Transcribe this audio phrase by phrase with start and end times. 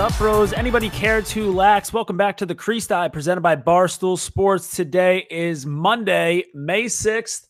[0.00, 0.54] up, bros?
[0.54, 1.92] Anybody care to lax?
[1.92, 4.74] Welcome back to the Crease Dive presented by Barstool Sports.
[4.74, 7.42] Today is Monday, May 6th,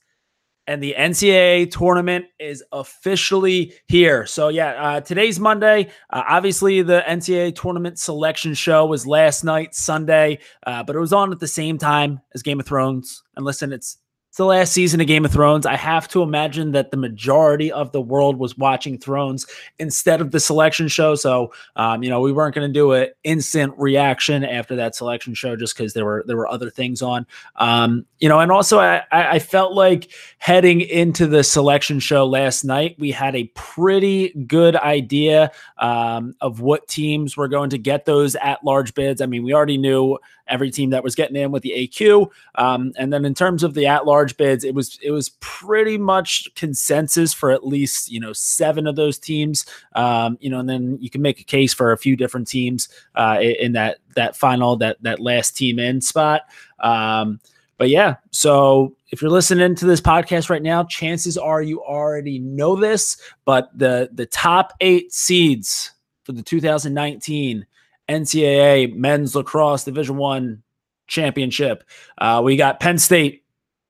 [0.67, 4.27] and the NCAA tournament is officially here.
[4.27, 5.91] So, yeah, uh, today's Monday.
[6.13, 11.13] Uh, obviously, the NCAA tournament selection show was last night, Sunday, uh, but it was
[11.13, 13.23] on at the same time as Game of Thrones.
[13.37, 13.97] And listen, it's
[14.31, 15.67] it's the last season of Game of Thrones.
[15.67, 19.45] I have to imagine that the majority of the world was watching Thrones
[19.81, 21.17] instead of the selection show.
[21.17, 25.35] So, um, you know, we weren't going to do an instant reaction after that selection
[25.35, 27.27] show just because there were there were other things on.
[27.57, 32.63] Um, you know, and also I, I felt like heading into the selection show last
[32.63, 38.05] night, we had a pretty good idea um, of what teams were going to get
[38.05, 39.21] those at large bids.
[39.21, 40.19] I mean, we already knew
[40.51, 42.31] every team that was getting in with the AQ.
[42.57, 43.87] Um, and then in terms of the
[44.21, 48.87] at-large bids, it was it was pretty much consensus for at least you know seven
[48.87, 49.65] of those teams.
[49.95, 52.89] Um, you know, and then you can make a case for a few different teams
[53.15, 56.43] uh, in that that final that that last team in spot.
[56.81, 57.41] Um,
[57.79, 62.39] but yeah, so if you're listening to this podcast right now, chances are you already
[62.39, 65.93] know this, but the the top eight seeds
[66.25, 67.67] for the 2019
[68.09, 70.63] NCAA men's lacrosse Division One
[71.07, 71.85] championship.
[72.19, 73.40] Uh, we got Penn State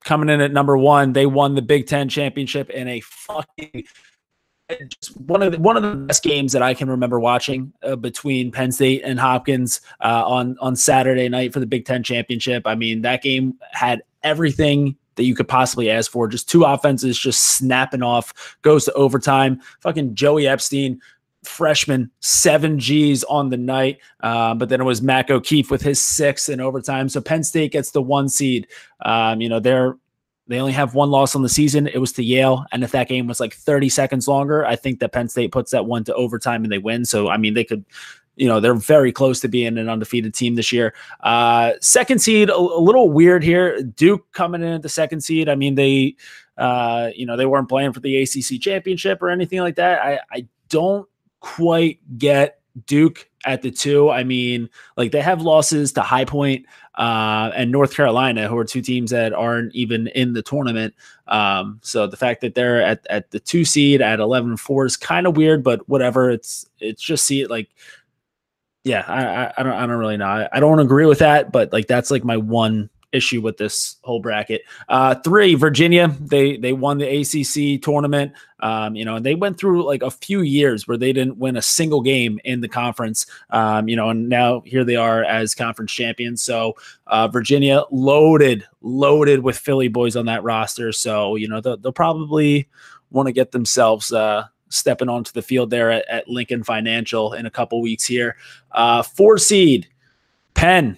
[0.04, 1.12] coming in at number one.
[1.12, 3.84] They won the Big Ten championship in a fucking
[4.78, 7.96] just one of the, one of the best games that I can remember watching uh,
[7.96, 12.66] between Penn State and Hopkins uh, on on Saturday night for the Big Ten championship.
[12.66, 16.28] I mean, that game had everything that you could possibly ask for.
[16.28, 19.60] Just two offenses just snapping off, goes to overtime.
[19.80, 21.00] Fucking Joey Epstein
[21.42, 23.98] freshman, seven G's on the night.
[24.22, 27.08] Uh, but then it was Mac O'Keefe with his six in overtime.
[27.08, 28.66] So Penn State gets the one seed.
[29.04, 29.96] Um, you know, they're
[30.50, 31.86] they only have one loss on the season.
[31.86, 32.66] It was to Yale.
[32.72, 35.70] And if that game was like 30 seconds longer, I think that Penn State puts
[35.70, 37.04] that one to overtime and they win.
[37.04, 37.84] So, I mean, they could,
[38.34, 40.92] you know, they're very close to being an undefeated team this year.
[41.20, 43.80] Uh, second seed, a, a little weird here.
[43.80, 45.48] Duke coming in at the second seed.
[45.48, 46.16] I mean, they,
[46.58, 50.00] uh, you know, they weren't playing for the ACC championship or anything like that.
[50.00, 54.10] I, I don't quite get Duke at the two.
[54.10, 56.66] I mean, like they have losses to High Point,
[56.96, 60.94] uh, and North Carolina, who are two teams that aren't even in the tournament.
[61.28, 64.96] Um, so the fact that they're at, at the two seed at 11 4 is
[64.96, 66.30] kind of weird, but whatever.
[66.30, 67.70] It's it's just see it like,
[68.84, 70.26] yeah, I, I, I don't I don't really know.
[70.26, 73.96] I, I don't agree with that, but like that's like my one issue with this
[74.02, 74.62] whole bracket.
[74.88, 78.32] Uh, three, Virginia, they they won the ACC tournament.
[78.60, 81.56] Um, you know, and they went through like a few years where they didn't win
[81.56, 83.26] a single game in the conference.
[83.50, 86.42] Um, you know, and now here they are as conference champions.
[86.42, 86.74] So
[87.06, 90.92] uh, Virginia loaded, loaded with Philly boys on that roster.
[90.92, 92.68] So you know they'll, they'll probably
[93.10, 94.12] want to get themselves.
[94.12, 98.36] Uh, stepping onto the field there at, at Lincoln Financial in a couple weeks here.
[98.70, 99.88] Uh, four seed,
[100.54, 100.96] Penn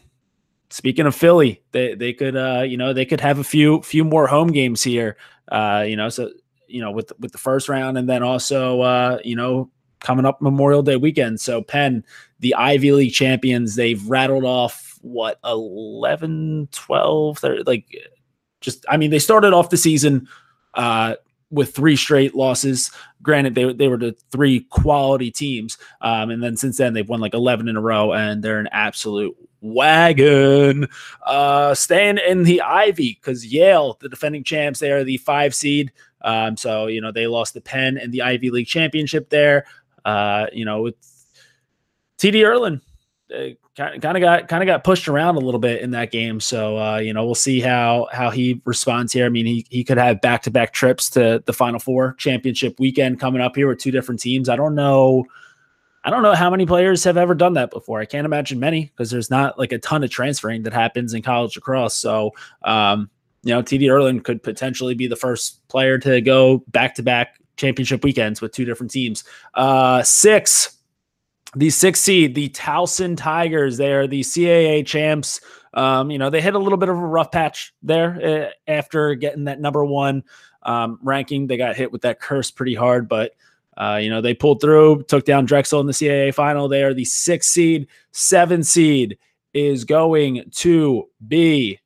[0.73, 4.05] speaking of Philly, they they could uh you know they could have a few few
[4.05, 5.17] more home games here.
[5.51, 6.31] Uh you know so
[6.67, 10.41] you know with with the first round and then also uh you know coming up
[10.41, 11.41] Memorial Day weekend.
[11.41, 12.05] So Penn,
[12.41, 17.85] the Ivy League champions, they've rattled off what 11 12 30, like
[18.61, 20.27] just I mean they started off the season
[20.75, 21.17] uh
[21.51, 22.91] with three straight losses.
[23.21, 25.77] Granted, they, they were the three quality teams.
[26.01, 28.71] Um, and then since then, they've won like 11 in a row, and they're an
[28.73, 30.89] absolute wagon.
[31.25, 35.93] Uh, staying in the Ivy because Yale, the defending champs, they are the five seed.
[36.21, 39.65] Um, so, you know, they lost the Penn and the Ivy League championship there.
[40.05, 40.97] Uh, you know, with
[42.19, 42.81] TD Ierlan,
[43.75, 46.41] kind of got kind of got pushed around a little bit in that game.
[46.41, 49.27] So uh, you know we'll see how how he responds here.
[49.27, 52.79] I mean he he could have back to back trips to the Final Four championship
[52.79, 54.49] weekend coming up here with two different teams.
[54.49, 55.25] I don't know.
[56.05, 58.01] I don't know how many players have ever done that before.
[58.01, 61.23] I can't imagine many because there's not like a ton of transferring that happens in
[61.23, 61.95] college lacrosse.
[61.95, 62.33] So,
[62.65, 63.09] um,
[63.45, 67.39] you know, TD Ierlan could potentially be the first player to go back to back
[67.57, 69.25] championship weekends with two different teams.
[69.55, 70.79] Uh, six,
[71.55, 73.77] the six seed, the Towson Tigers.
[73.77, 75.41] They are the CAA champs.
[75.75, 79.15] Um, you know, they hit a little bit of a rough patch there uh, after
[79.15, 80.25] getting that number one
[80.65, 81.47] um, ranking.
[81.47, 83.33] They got hit with that curse pretty hard, but
[83.77, 86.69] uh, you know, they pulled through, took down Drexel in the CAA final.
[86.69, 89.19] They are the six seed, seven seed
[89.55, 91.79] is going to be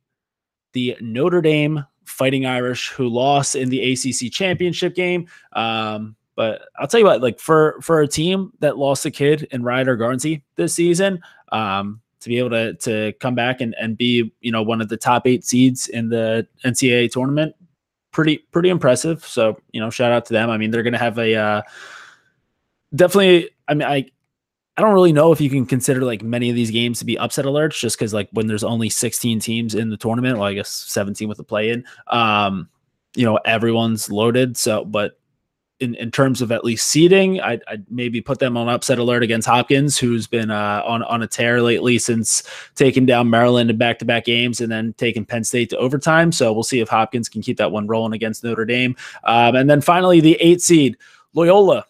[0.73, 5.27] the Notre Dame Fighting Irish, who lost in the ACC championship game.
[5.53, 9.49] Um, but I'll tell you what, like for for a team that lost a kid
[9.51, 13.97] in Ryder Garnsey this season, um, to be able to to come back and, and
[13.97, 17.57] be you know one of the top eight seeds in the NCAA tournament,
[18.17, 19.25] pretty pretty impressive.
[19.27, 20.49] So you know, shout out to them.
[20.49, 21.63] I mean, they're going to have a uh,
[22.95, 23.51] definitely.
[23.69, 24.07] I mean, I
[24.77, 27.19] I don't really know if you can consider like many of these games to be
[27.19, 30.55] upset alerts, just because like when there's only 16 teams in the tournament, well, I
[30.55, 31.85] guess 17 with the play in.
[32.07, 32.71] Um,
[33.15, 34.57] you know, everyone's loaded.
[34.57, 35.19] So, but
[35.81, 39.23] in, in terms of at least seeding, I'd, I'd, maybe put them on upset alert
[39.23, 42.43] against Hopkins, who's been uh, on on a tear lately since
[42.75, 46.33] taking down Maryland in back to back games and then taking Penn State to overtime.
[46.33, 48.97] So we'll see if Hopkins can keep that one rolling against Notre Dame.
[49.25, 50.97] Um, and then finally, the eight seed
[51.35, 51.85] Loyola.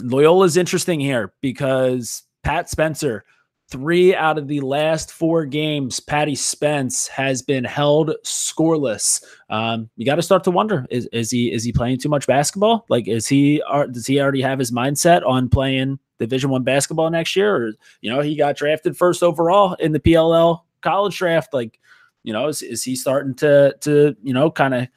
[0.00, 3.24] Loyola is interesting here because Pat Spencer
[3.68, 9.24] Three out of the last four games, Patty Spence has been held scoreless.
[9.50, 12.28] Um, you got to start to wonder: is is he is he playing too much
[12.28, 12.86] basketball?
[12.88, 17.10] Like, is he are, does he already have his mindset on playing Division One basketball
[17.10, 17.56] next year?
[17.56, 17.72] Or
[18.02, 21.52] you know, he got drafted first overall in the PLL college draft.
[21.52, 21.80] Like,
[22.22, 24.88] you know, is, is he starting to to you know kind of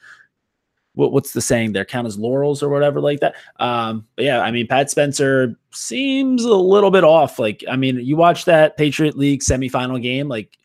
[0.94, 1.84] what, what's the saying there?
[1.84, 3.34] Count as laurels or whatever like that.
[3.56, 7.38] Um, but yeah, I mean, Pat Spencer seems a little bit off.
[7.38, 10.58] Like, I mean, you watch that Patriot League semifinal game, like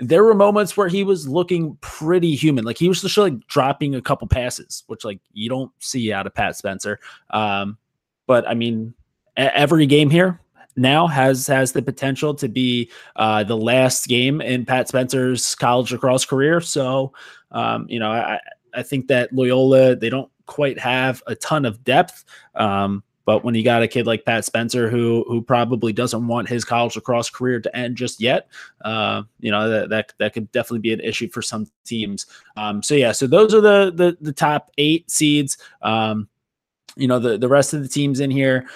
[0.00, 2.64] there were moments where he was looking pretty human.
[2.64, 6.26] Like he was just like dropping a couple passes, which like you don't see out
[6.26, 7.00] of Pat Spencer.
[7.30, 7.78] Um,
[8.26, 8.94] but I mean,
[9.36, 10.40] every game here
[10.76, 15.92] now has has the potential to be uh, the last game in Pat Spencer's college
[15.92, 16.60] lacrosse career.
[16.60, 17.12] So,
[17.50, 18.38] um, you know, I,
[18.74, 22.24] I think that Loyola they don't quite have a ton of depth.
[22.54, 26.48] Um, but when you got a kid like Pat Spencer who who probably doesn't want
[26.48, 28.48] his college lacrosse career to end just yet,
[28.86, 32.24] uh, you know that, that that could definitely be an issue for some teams.
[32.56, 35.58] Um, so yeah, so those are the the, the top eight seeds.
[35.82, 36.26] Um,
[36.96, 38.66] you know the the rest of the teams in here.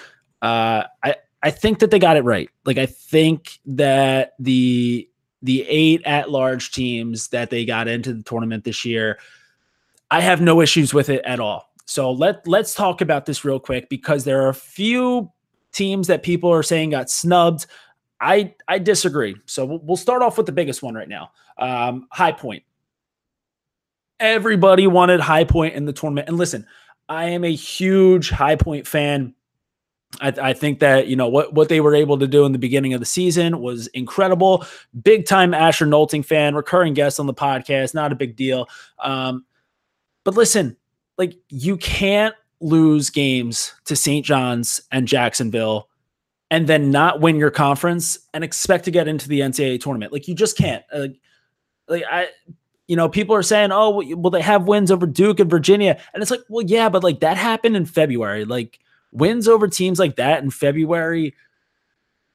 [0.43, 2.49] Uh, I I think that they got it right.
[2.63, 5.09] Like I think that the
[5.41, 9.17] the eight at large teams that they got into the tournament this year
[10.13, 11.71] I have no issues with it at all.
[11.85, 15.31] So let let's talk about this real quick because there are a few
[15.71, 17.65] teams that people are saying got snubbed.
[18.21, 19.35] I I disagree.
[19.47, 21.31] So we'll, start off with the biggest one right now.
[21.57, 22.61] Um, High Point.
[24.19, 26.67] Everybody wanted High Point in the tournament, and listen,
[27.09, 29.33] I am a huge High Point fan.
[30.21, 32.59] I, I, think that you know what what they were able to do in the
[32.59, 34.63] beginning of the season was incredible.
[35.01, 37.95] Big time Asher Nolting fan, recurring guest on the podcast.
[37.95, 38.67] Not a big deal.
[38.99, 39.45] Um,
[40.23, 40.77] but listen,
[41.17, 44.25] like you can't lose games to St.
[44.25, 45.89] John's and Jacksonville
[46.49, 50.13] and then not win your conference and expect to get into the NCAA tournament.
[50.13, 50.83] Like you just can't.
[50.91, 51.07] Uh,
[51.87, 52.29] like I
[52.87, 56.21] you know, people are saying, "Oh, well they have wins over Duke and Virginia." And
[56.21, 58.45] it's like, "Well, yeah, but like that happened in February.
[58.45, 58.79] Like
[59.11, 61.33] wins over teams like that in February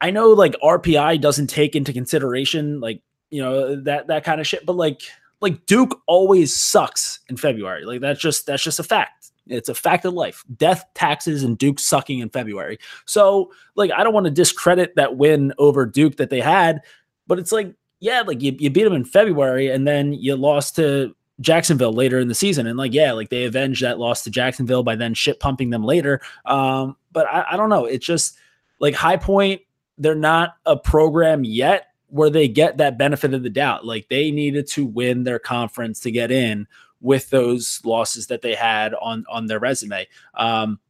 [0.00, 4.46] I know like RPI doesn't take into consideration like, you know, that that kind of
[4.46, 5.02] shit, but like
[5.40, 7.84] like Duke always sucks in February.
[7.84, 9.30] Like that's just that's just a fact.
[9.48, 10.44] It's a fact of life.
[10.56, 12.78] Death, taxes, and Duke sucking in February.
[13.06, 16.82] So, like, I don't want to discredit that win over Duke that they had,
[17.26, 20.76] but it's like, yeah, like you, you beat them in February and then you lost
[20.76, 22.66] to Jacksonville later in the season.
[22.66, 25.82] And like, yeah, like they avenged that loss to Jacksonville by then shit pumping them
[25.82, 26.20] later.
[26.44, 27.86] Um, but I, I don't know.
[27.86, 28.36] It's just
[28.78, 29.62] like High Point,
[29.96, 33.84] they're not a program yet where they get that benefit of the doubt.
[33.84, 36.66] Like they needed to win their conference to get in
[37.00, 40.06] with those losses that they had on on their resume.
[40.34, 40.80] Um,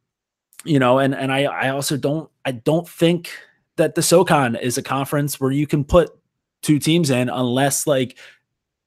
[0.63, 3.29] you know, and and I I also don't I don't think
[3.75, 6.11] that the SoCon is a conference where you can put
[6.61, 8.17] two teams in unless like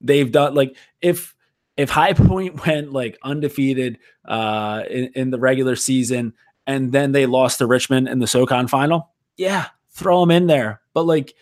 [0.00, 1.34] they've done like if
[1.76, 6.34] if High Point went like undefeated uh in, in the regular season
[6.66, 10.80] and then they lost to Richmond in the SoCon final, yeah, throw them in there.
[10.94, 11.34] But like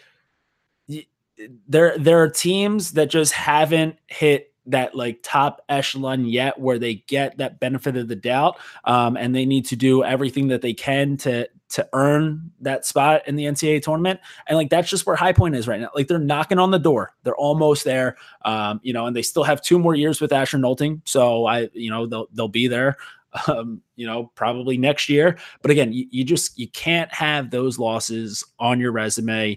[1.69, 6.97] there there are teams that just haven't hit that like top echelon yet where they
[7.07, 10.75] get that benefit of the doubt um, and they need to do everything that they
[10.75, 14.21] can to to earn that spot in the NCAA tournament.
[14.49, 15.91] And like that's just where High Point is right now.
[15.95, 17.15] Like they're knocking on the door.
[17.23, 18.17] They're almost there.
[18.45, 21.01] Um, you know, and they still have two more years with Asher Nolting.
[21.05, 22.97] So I, you know, they'll they'll be there.
[23.47, 25.39] Um, you know, probably next year.
[25.63, 29.57] But again, you, you just you can't have those losses on your resume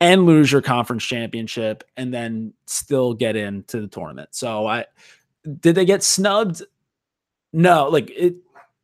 [0.00, 4.30] and lose your conference championship and then still get into the tournament.
[4.32, 4.86] So I
[5.60, 6.62] did they get snubbed?
[7.52, 8.36] No, like it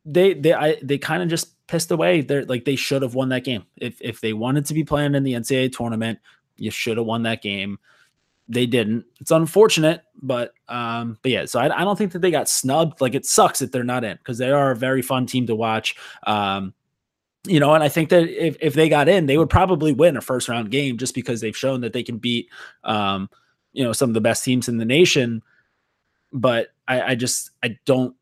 [0.05, 2.21] they they I they kind of just pissed away.
[2.21, 3.65] They're like they should have won that game.
[3.77, 6.19] If if they wanted to be playing in the NCAA tournament,
[6.57, 7.79] you should have won that game.
[8.47, 9.05] They didn't.
[9.19, 11.45] It's unfortunate, but um, but yeah.
[11.45, 13.01] So I, I don't think that they got snubbed.
[13.01, 15.55] Like it sucks that they're not in because they are a very fun team to
[15.55, 15.95] watch.
[16.27, 16.73] Um,
[17.45, 20.17] you know, and I think that if, if they got in, they would probably win
[20.17, 22.49] a first round game just because they've shown that they can beat,
[22.83, 23.29] um,
[23.73, 25.41] you know, some of the best teams in the nation.
[26.31, 28.15] But I, I just I don't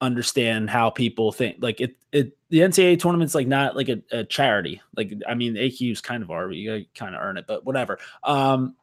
[0.00, 1.96] understand how people think like it.
[2.10, 4.82] It the NCAA tournament's like not like a, a charity.
[4.96, 7.98] Like I mean, AQs kind of are, but you kind of earn it, but whatever.
[8.22, 8.76] Um,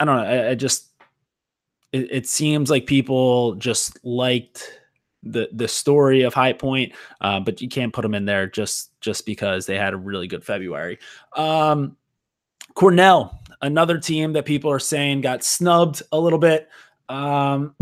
[0.00, 0.22] I don't know.
[0.22, 0.88] I, I just
[1.92, 4.80] it, it seems like people just liked
[5.32, 8.98] the the story of High Point, uh, but you can't put them in there just
[9.00, 10.98] just because they had a really good February.
[11.36, 11.96] Um,
[12.74, 16.68] Cornell, another team that people are saying got snubbed a little bit.
[17.08, 17.74] Um,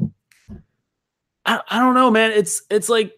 [1.46, 2.32] I, I don't know, man.
[2.32, 3.12] It's it's like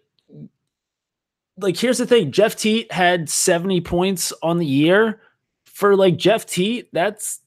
[1.58, 2.32] like here's the thing.
[2.32, 5.20] Jeff Teat had 70 points on the year.
[5.64, 7.40] For like Jeff Teat, that's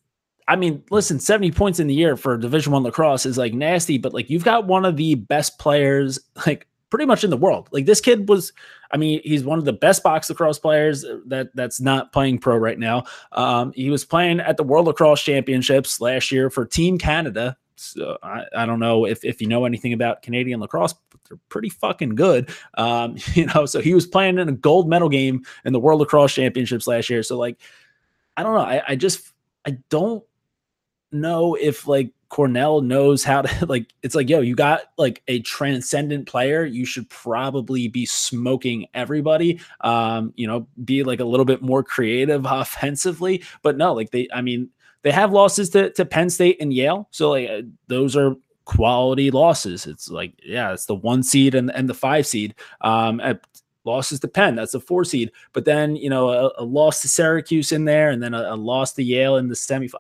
[0.48, 4.00] I mean, listen, 70 points in the year for Division One lacrosse is like nasty,
[4.00, 7.70] but like you've got one of the best players, like pretty much in the world.
[7.72, 8.52] Like this kid was,
[8.92, 12.58] I mean, he's one of the best box lacrosse players that that's not playing pro
[12.58, 13.04] right now.
[13.32, 17.58] Um, he was playing at the World Lacrosse Championships last year for Team Canada.
[17.76, 21.40] So I, I don't know if, if you know anything about Canadian lacrosse, but they're
[21.50, 22.50] pretty fucking good.
[22.74, 26.00] Um, you know, so he was playing in a gold medal game in the World
[26.00, 27.24] Lacrosse Championships last year.
[27.24, 27.58] So like,
[28.36, 28.62] I don't know.
[28.62, 29.32] I, I just
[29.66, 30.24] I don't
[31.12, 35.40] know if like Cornell knows how to like it's like yo you got like a
[35.42, 41.46] transcendent player you should probably be smoking everybody um you know be like a little
[41.46, 43.44] bit more creative offensively.
[43.62, 44.70] But no like they I mean
[45.02, 47.08] they have losses to, to Penn State and Yale.
[47.12, 49.88] So like uh, those are quality losses.
[49.88, 53.42] It's like yeah it's the one seed and, and the five seed um at
[53.86, 55.32] losses to Penn that's a four seed.
[55.54, 58.56] But then you know a, a loss to Syracuse in there and then a, a
[58.56, 59.96] loss to Yale in the semifinal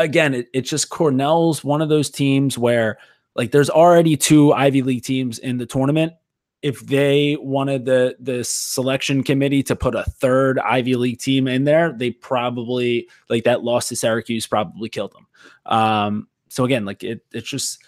[0.00, 2.98] again, it, it's just Cornell's one of those teams where
[3.36, 6.14] like there's already two Ivy League teams in the tournament.
[6.62, 11.64] If they wanted the the selection committee to put a third Ivy League team in
[11.64, 15.26] there, they probably like that loss to Syracuse probably killed them.
[15.64, 17.82] Um, so again, like it, it's just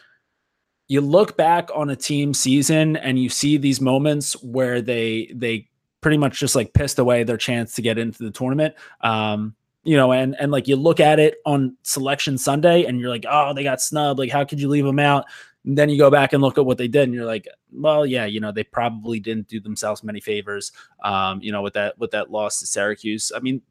[0.89, 5.69] you look back on a team season and you see these moments where they they
[6.01, 8.75] pretty much just like pissed away their chance to get into the tournament.
[9.03, 13.11] Um, you know, and and like you look at it on selection Sunday and you're
[13.11, 14.19] like, oh, they got snubbed.
[14.19, 15.27] Like, how could you leave them out?
[15.65, 18.05] And then you go back and look at what they did, and you're like, well,
[18.05, 20.73] yeah, you know, they probably didn't do themselves many favors.
[21.05, 23.31] Um, you know, with that with that loss to Syracuse.
[23.35, 23.63] I mean,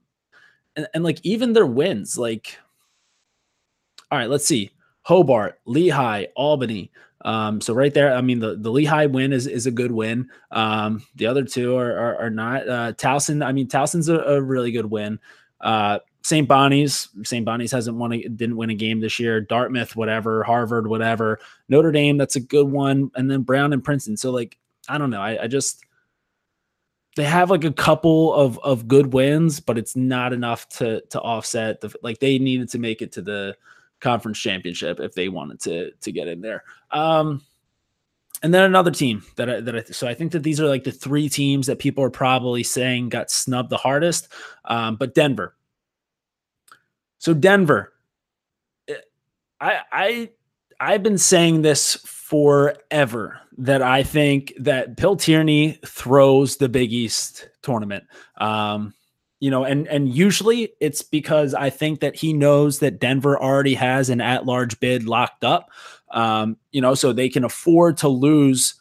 [0.75, 2.57] and, and like even their wins, like,
[4.09, 4.71] all right, let's see.
[5.03, 6.91] Hobart, Lehigh, Albany.
[7.23, 10.29] Um, so right there, I mean, the, the Lehigh win is, is a good win.
[10.51, 12.67] Um, the other two are, are, are not.
[12.67, 15.19] Uh, Towson, I mean, Towson's a, a really good win.
[15.61, 16.47] Uh, St.
[16.47, 17.45] Bonnie's, St.
[17.45, 19.41] Bonnie's hasn't won, a, didn't win a game this year.
[19.41, 21.39] Dartmouth, whatever, Harvard, whatever.
[21.69, 24.17] Notre Dame, that's a good one, and then Brown and Princeton.
[24.17, 25.21] So like, I don't know.
[25.21, 25.83] I, I just
[27.15, 31.19] they have like a couple of of good wins, but it's not enough to to
[31.19, 33.55] offset the like they needed to make it to the
[33.99, 36.63] conference championship if they wanted to to get in there.
[36.91, 37.41] Um,
[38.43, 40.83] and then another team that I, that I so I think that these are like
[40.83, 44.29] the three teams that people are probably saying got snubbed the hardest.
[44.65, 45.55] Um, but Denver.
[47.19, 47.93] So Denver,
[48.87, 48.95] eh,
[49.59, 50.29] I I
[50.79, 57.47] I've been saying this forever that I think that Bill Tierney throws the Big East
[57.61, 58.05] tournament.
[58.37, 58.93] Um,
[59.41, 63.73] you know, and and usually it's because I think that he knows that Denver already
[63.73, 65.71] has an at-large bid locked up.
[66.11, 68.75] Um, you know, so they can afford to lose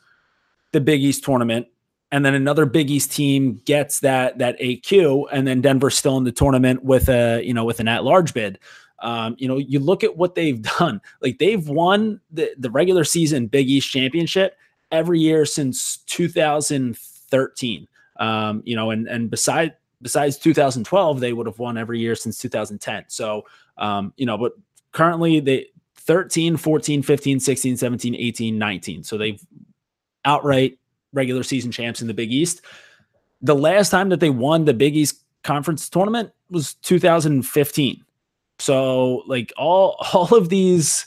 [0.72, 1.66] the Big East tournament.
[2.12, 6.24] And then another Big East team gets that that AQ, and then Denver's still in
[6.24, 8.58] the tournament with a you know with an at-large bid.
[8.98, 11.00] Um, you know, you look at what they've done.
[11.22, 14.58] Like they've won the, the regular season Big East championship
[14.92, 17.88] every year since 2013.
[18.16, 22.38] Um, you know, and and beside besides 2012, they would have won every year since
[22.38, 23.04] 2010.
[23.08, 23.44] So,
[23.78, 24.52] um, you know, but
[24.92, 25.66] currently they
[25.96, 29.04] 13, 14, 15, 16, 17, 18, 19.
[29.04, 29.40] So they've
[30.24, 30.78] outright
[31.12, 32.62] regular season champs in the Big East.
[33.42, 38.04] The last time that they won the Big East conference tournament was 2015.
[38.58, 41.06] So like all all of these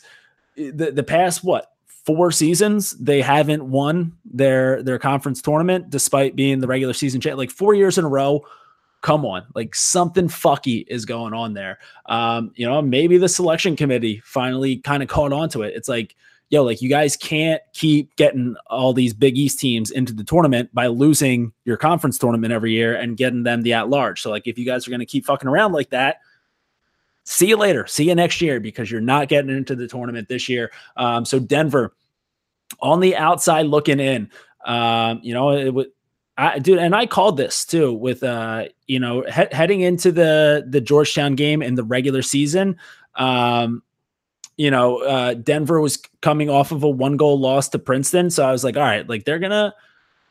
[0.56, 1.72] the, the past what
[2.06, 7.38] four seasons they haven't won their their conference tournament despite being the regular season champ
[7.38, 8.44] like four years in a row
[9.04, 11.78] come on, like something fucky is going on there.
[12.08, 15.76] Um, you know, maybe the selection committee finally kind of caught on to it.
[15.76, 16.16] It's like,
[16.50, 20.74] yo, like you guys can't keep getting all these Big East teams into the tournament
[20.74, 24.22] by losing your conference tournament every year and getting them the at large.
[24.22, 26.22] So, like, if you guys are going to keep fucking around like that,
[27.26, 27.86] see you later.
[27.86, 30.72] See you next year because you're not getting into the tournament this year.
[30.96, 31.94] Um, so, Denver
[32.80, 34.32] on the outside looking in,
[34.66, 35.92] um, you know, it would
[36.38, 40.66] I dude, and I called this too with uh, you know, he- heading into the
[40.68, 42.78] the Georgetown game in the regular season.
[43.16, 43.84] Um,
[44.58, 48.30] you know, uh, Denver was coming off of a one goal loss to Princeton.
[48.30, 49.74] So I was like, all right, like they're gonna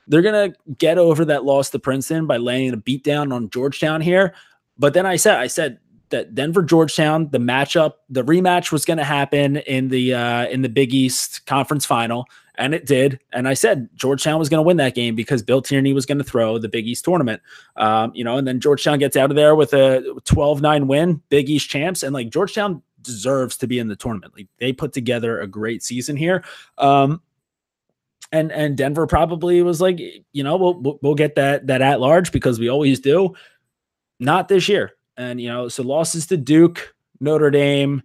[0.09, 4.00] they're gonna get over that loss to Princeton by laying a beat down on Georgetown
[4.00, 4.35] here.
[4.78, 5.78] But then I said, I said
[6.11, 10.68] that Denver Georgetown, the matchup, the rematch was to happen in the uh, in the
[10.68, 13.21] Big East Conference Final, and it did.
[13.32, 16.18] And I said Georgetown was going to win that game because Bill Tierney was going
[16.18, 17.40] to throw the Big East tournament.
[17.76, 21.49] Um, you know, and then Georgetown gets out of there with a 12-9 win, Big
[21.49, 24.35] East champs, and like Georgetown deserves to be in the tournament.
[24.37, 26.44] Like they put together a great season here.
[26.78, 27.23] Um,
[28.30, 29.99] and and Denver probably was like,
[30.32, 33.35] you know, we'll we'll get that that at large because we always do.
[34.18, 34.92] Not this year.
[35.16, 38.02] And you know, so losses to Duke, Notre Dame,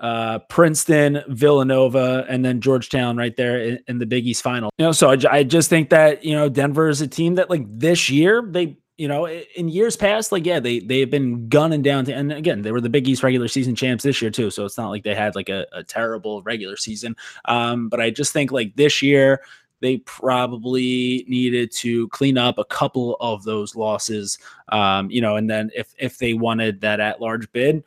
[0.00, 4.70] uh, Princeton, Villanova, and then Georgetown right there in, in, the Big East final.
[4.78, 7.50] You know, so I, I just think that you know Denver is a team that
[7.50, 11.48] like this year they you know, in years past, like yeah, they they have been
[11.48, 14.30] gunning down to, and again, they were the Big East regular season champs this year
[14.30, 14.50] too.
[14.50, 17.16] So it's not like they had like a, a terrible regular season.
[17.46, 19.40] Um, but I just think like this year
[19.80, 24.36] they probably needed to clean up a couple of those losses.
[24.68, 27.82] Um, you know, and then if if they wanted that at large bid,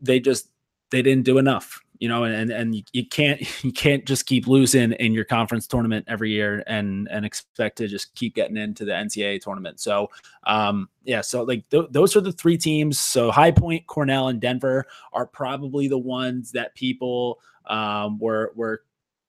[0.00, 0.48] they just
[0.92, 4.90] they didn't do enough you know, and and you can't you can't just keep losing
[4.94, 8.90] in your conference tournament every year and and expect to just keep getting into the
[8.90, 9.78] NCAA tournament.
[9.78, 10.10] So,
[10.42, 12.98] um, yeah, so like th- those are the three teams.
[12.98, 18.82] So High Point, Cornell, and Denver are probably the ones that people um, were were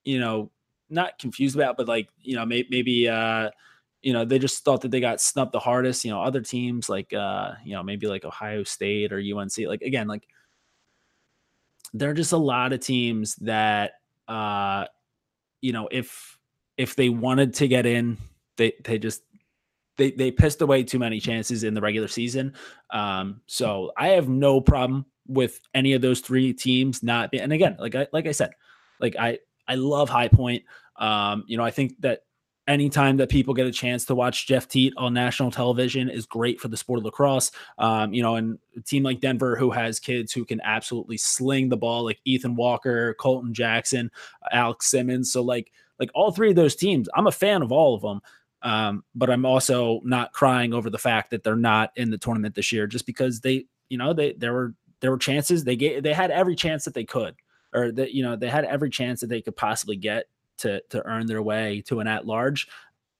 [0.03, 0.49] you know
[0.89, 3.07] not confused about, but like you know may- maybe.
[3.07, 3.51] Uh,
[4.01, 6.03] you know, they just thought that they got snubbed the hardest.
[6.03, 9.59] You know, other teams like, uh, you know, maybe like Ohio State or UNC.
[9.59, 10.27] Like again, like
[11.93, 13.93] there are just a lot of teams that
[14.27, 14.85] uh
[15.61, 16.37] you know if
[16.77, 18.17] if they wanted to get in
[18.57, 19.21] they they just
[19.97, 22.53] they they pissed away too many chances in the regular season.
[22.89, 27.77] Um so i have no problem with any of those three teams not and again
[27.79, 28.51] like i like i said
[28.99, 30.63] like i i love high point.
[30.97, 32.21] Um you know i think that
[32.67, 36.59] anytime that people get a chance to watch Jeff Teat on national television is great
[36.59, 37.51] for the sport of lacrosse.
[37.77, 41.69] Um, you know, and a team like Denver who has kids who can absolutely sling
[41.69, 44.11] the ball, like Ethan Walker, Colton Jackson,
[44.51, 45.31] Alex Simmons.
[45.31, 48.21] So like like all three of those teams, I'm a fan of all of them.
[48.61, 52.55] Um, but I'm also not crying over the fact that they're not in the tournament
[52.55, 56.01] this year, just because they, you know, they there were there were chances they gave
[56.01, 57.35] they had every chance that they could,
[57.73, 61.05] or that you know they had every chance that they could possibly get to to
[61.05, 62.67] earn their way to an at large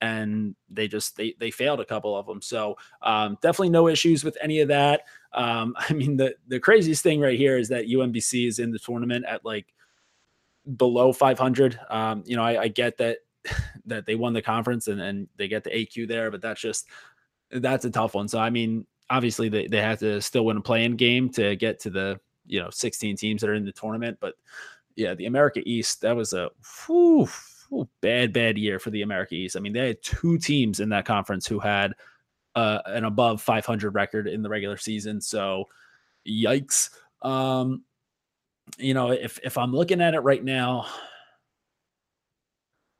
[0.04, 4.24] and they just they they failed a couple of them so um, definitely no issues
[4.24, 5.04] with any of that.
[5.34, 8.80] Um, i mean the the craziest thing right here is that umbc is in the
[8.80, 9.74] tournament at like
[10.78, 13.18] below 500 um, you know I, I, get that
[13.86, 16.88] that they won the conference and, and they get the aq there but that's just
[17.52, 18.28] that's a tough one.
[18.28, 21.80] So i mean obviously they, they have to still win a playing game to get
[21.82, 24.36] to the you know 16 teams that are in the tournament but
[24.96, 26.50] yeah, the America East, that was a
[26.86, 27.28] whew,
[27.70, 29.56] whew, bad, bad year for the America East.
[29.56, 31.94] I mean, they had two teams in that conference who had
[32.56, 35.22] uh, an above 500 record in the regular season.
[35.22, 35.66] So,
[36.28, 36.90] yikes.
[37.22, 37.84] Um,
[38.78, 40.88] you know, if if I'm looking at it right now,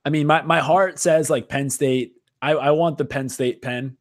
[0.04, 2.14] I mean, my my heart says like Penn State.
[2.42, 3.96] I, I want the Penn State Penn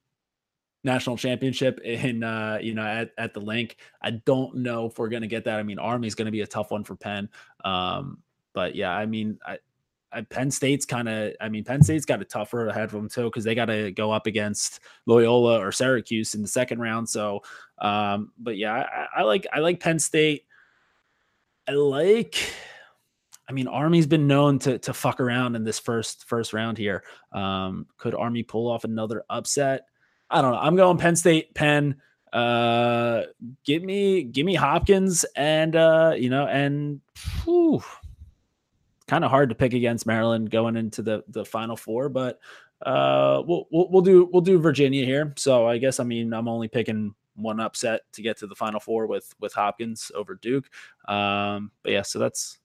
[0.84, 3.78] national championship in uh you know at, at the link.
[4.02, 5.60] I don't know if we're gonna get that.
[5.60, 7.30] I mean army's gonna be a tough one for penn.
[7.64, 8.20] Um
[8.54, 9.58] but yeah i mean i,
[10.12, 13.10] I penn state's kind of i mean penn state's got a tougher ahead of them
[13.10, 17.10] too because they got to go up against loyola or syracuse in the second round.
[17.10, 17.42] So
[17.80, 20.46] um but yeah I, I like i like penn state.
[21.68, 22.38] I like
[23.48, 27.04] I mean, Army's been known to to fuck around in this first first round here.
[27.34, 29.86] Um, could Army pull off another upset?
[30.30, 30.60] I don't know.
[30.60, 32.02] I'm going Penn State, Penn.
[32.32, 33.24] Uh,
[33.64, 37.02] give me, give me Hopkins, and uh, you know, and
[39.08, 42.40] kind of hard to pick against Maryland going into the the Final Four, but
[42.86, 45.34] uh, we'll, we'll we'll do we'll do Virginia here.
[45.38, 48.80] So I guess I mean I'm only picking one upset to get to the Final
[48.80, 50.70] Four with with Hopkins over Duke.
[51.08, 52.58] Um, but yeah, so that's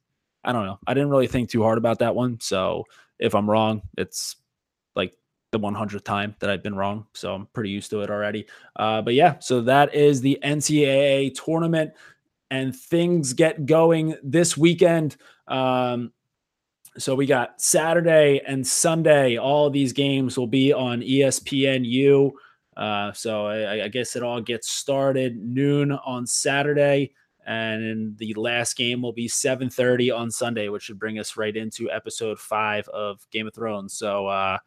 [0.44, 0.78] I don't know.
[0.86, 2.40] I didn't really think too hard about that one.
[2.40, 2.84] So
[3.18, 4.36] if I'm wrong, it's
[5.50, 7.06] the 100th time that I've been wrong.
[7.14, 8.46] So I'm pretty used to it already.
[8.76, 11.92] Uh, but yeah, so that is the NCAA tournament,
[12.50, 15.16] and things get going this weekend.
[15.46, 16.12] Um,
[16.98, 19.36] so we got Saturday and Sunday.
[19.36, 22.32] All these games will be on ESPNU.
[22.76, 27.12] Uh, so I, I, guess it all gets started noon on Saturday,
[27.44, 31.90] and the last game will be 7:30 on Sunday, which should bring us right into
[31.90, 33.94] episode five of Game of Thrones.
[33.94, 34.58] So uh,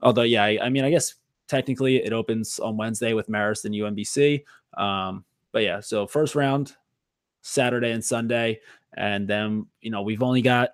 [0.00, 1.14] Although, yeah, I, I mean, I guess
[1.48, 4.44] technically it opens on Wednesday with Marist and UMBC.
[4.76, 6.76] Um, but yeah, so first round
[7.42, 8.60] Saturday and Sunday,
[8.96, 10.72] And then, you know, we've only got a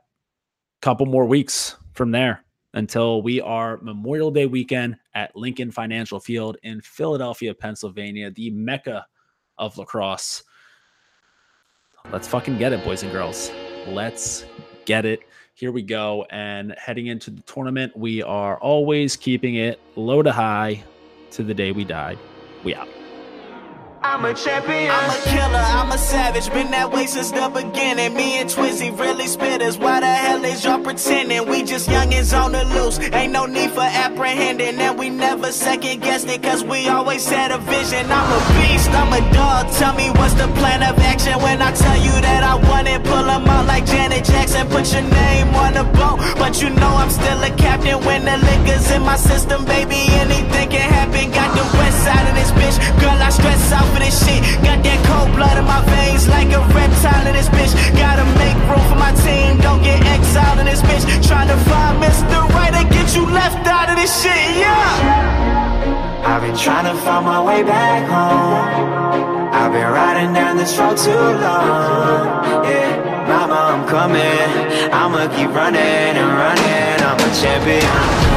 [0.82, 6.56] couple more weeks from there until we are Memorial Day weekend at Lincoln Financial Field
[6.62, 9.06] in Philadelphia, Pennsylvania, the mecca
[9.58, 10.42] of lacrosse.
[12.10, 13.50] Let's fucking get it, boys and girls.
[13.86, 14.44] Let's
[14.84, 15.20] get it.
[15.56, 16.26] Here we go.
[16.30, 20.82] And heading into the tournament, we are always keeping it low to high
[21.30, 22.16] to the day we die.
[22.64, 22.88] We out.
[24.04, 24.90] I'm a champion.
[24.90, 26.52] I'm a killer, I'm a savage.
[26.52, 28.12] Been that way since the beginning.
[28.12, 29.78] Me and Twizzy really spitters.
[29.80, 31.48] Why the hell is y'all pretending?
[31.48, 32.98] We just youngins on the loose.
[33.00, 34.78] Ain't no need for apprehending.
[34.78, 38.04] And we never second guessed it, cause we always had a vision.
[38.12, 39.72] I'm a beast, I'm a dog.
[39.72, 43.02] Tell me what's the plan of action when I tell you that I want it.
[43.04, 44.68] Pull them out like Janet Jackson.
[44.68, 46.20] Put your name on the boat.
[46.36, 49.96] But you know I'm still a captain when the liquor's in my system, baby.
[50.20, 51.30] Anything can happen.
[51.32, 52.76] Got the west side of this bitch.
[53.00, 54.42] Girl, I stress out for this shit.
[54.66, 57.72] Got that cold blood in my veins like a reptile in this bitch.
[57.94, 61.06] Gotta make room for my team, don't get exiled in this bitch.
[61.22, 62.36] Trying to find Mr.
[62.50, 66.26] Right and get you left out of this shit, yeah.
[66.26, 69.54] I've been trying to find my way back home.
[69.54, 72.66] I've been riding down this road too long.
[72.66, 74.50] Yeah, mama, I'm coming.
[74.90, 76.98] I'ma keep running and running.
[77.06, 78.33] I'm a champion.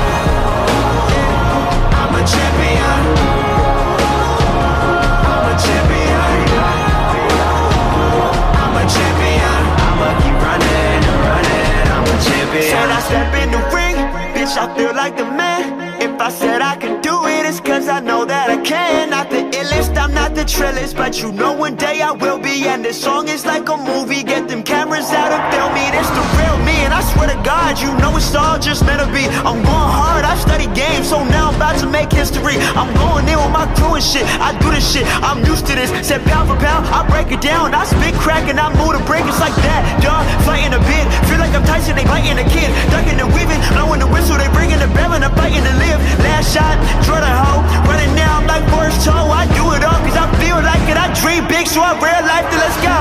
[33.98, 35.90] And shit, I do this shit, I'm used to this.
[36.06, 39.02] Said pound for pound, I break it down, I spit crack and I move the
[39.10, 40.22] break, it's like that, dog.
[40.46, 44.06] Fighting a bit, feel like I'm Tyson, they biting a kid, ducking and weaving, blowing
[44.06, 45.98] the whistle, they bringing the bell and I'm fighting to live.
[46.22, 46.78] Last shot,
[47.10, 50.30] draw the hoe, running now, I'm like first toe, I do it all cause I
[50.38, 52.98] feel like it, I dream big, so I realize that let's go.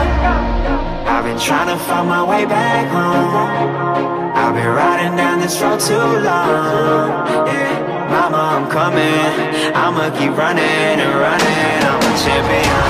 [1.05, 4.33] I've been trying to find my way back home.
[4.33, 7.49] I've been riding down this road too long.
[7.53, 9.75] Yeah, Mama, I'm coming.
[9.75, 11.83] I'ma keep running and running.
[11.90, 12.87] I'm a champion.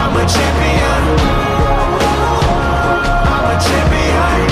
[0.00, 1.02] I'm a champion.
[3.28, 4.47] I'm a champion.